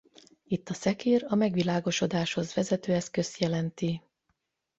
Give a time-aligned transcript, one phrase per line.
[0.47, 4.03] Itt a szekér a megvilágosodáshoz vezető eszközt jelenti.